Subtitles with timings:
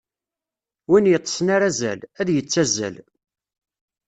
[0.89, 2.95] Win yeṭṭsen ar azal, ad d-yettazzal.